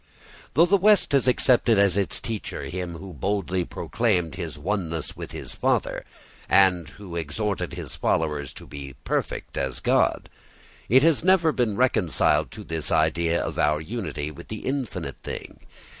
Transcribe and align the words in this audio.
Though 0.55 0.65
the 0.65 0.77
West 0.77 1.11
has 1.11 1.27
accepted 1.27 1.77
as 1.77 1.95
its 1.95 2.19
teacher 2.19 2.63
him 2.63 2.95
who 2.95 3.13
boldly 3.13 3.63
proclaimed 3.65 4.33
his 4.33 4.57
oneness 4.57 5.15
with 5.15 5.31
his 5.31 5.53
Father, 5.53 6.05
and 6.49 6.89
who 6.89 7.15
exhorted 7.15 7.73
his 7.73 7.97
followers 7.97 8.51
to 8.53 8.65
be 8.65 8.95
perfect 9.03 9.57
as 9.57 9.79
God, 9.79 10.27
it 10.89 11.03
has 11.03 11.23
never 11.23 11.51
been 11.51 11.75
reconciled 11.77 12.49
to 12.49 12.63
this 12.63 12.91
idea 12.91 13.43
of 13.45 13.59
our 13.59 13.79
unity 13.79 14.31
with 14.31 14.47
the 14.47 14.65
infinite 14.65 15.21
being. 15.21 15.59